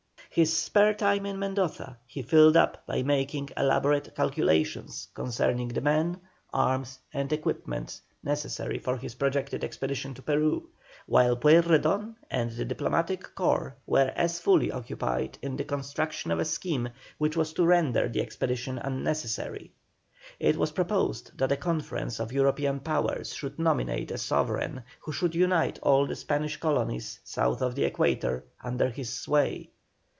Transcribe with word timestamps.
His 0.33 0.55
spare 0.57 0.93
time 0.93 1.25
in 1.25 1.39
Mendoza 1.39 1.97
he 2.05 2.21
filled 2.21 2.55
up 2.55 2.87
by 2.87 3.03
making 3.03 3.49
elaborate 3.57 4.15
calculations 4.15 5.09
concerning 5.13 5.67
the 5.67 5.81
men, 5.81 6.21
arms, 6.53 6.99
and 7.13 7.33
equipment 7.33 7.99
necessary 8.23 8.79
for 8.79 8.95
his 8.95 9.15
projected 9.15 9.61
expedition 9.61 10.13
to 10.13 10.21
Peru, 10.21 10.69
while 11.05 11.35
Pueyrredon 11.35 12.15
and 12.29 12.49
the 12.51 12.63
diplomatic 12.63 13.35
corps 13.35 13.75
were 13.85 14.13
as 14.15 14.39
fully 14.39 14.71
occupied 14.71 15.37
in 15.41 15.57
the 15.57 15.65
construction 15.65 16.31
of 16.31 16.39
a 16.39 16.45
scheme 16.45 16.87
which 17.17 17.35
was 17.35 17.51
to 17.51 17.65
render 17.65 18.07
the 18.07 18.21
expedition 18.21 18.77
unnecessary. 18.79 19.73
It 20.39 20.55
was 20.55 20.71
proposed 20.71 21.37
that 21.39 21.51
a 21.51 21.57
conference 21.57 22.21
of 22.21 22.31
European 22.31 22.79
powers 22.79 23.33
should 23.35 23.59
nominate 23.59 24.11
a 24.11 24.17
sovereign 24.17 24.83
who 25.01 25.11
should 25.11 25.35
unite 25.35 25.77
all 25.83 26.07
the 26.07 26.15
Spanish 26.15 26.55
colonies 26.55 27.19
south 27.25 27.61
of 27.61 27.75
the 27.75 27.83
Equator 27.83 28.45
under 28.63 28.87
his 28.87 29.11
sway. 29.11 29.71